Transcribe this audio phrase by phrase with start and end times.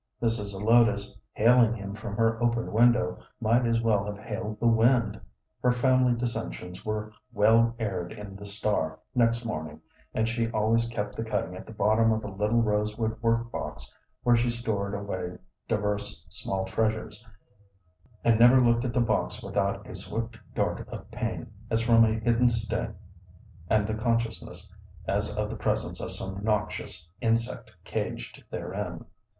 [0.19, 0.45] Mrs.
[0.55, 5.21] Zelotes, hailing him from her open window, might as well have hailed the wind.
[5.61, 9.79] Her family dissensions were well aired in The Star next morning,
[10.11, 13.93] and she always kept the cutting at the bottom of a little rosewood work box
[14.23, 15.37] where she stored away
[15.67, 17.23] divers small treasures,
[18.23, 22.15] and never looked at the box without a swift dart of pain as from a
[22.19, 22.95] hidden sting
[23.69, 24.73] and the consciousness
[25.07, 29.05] as of the presence of some noxious insect caged therein.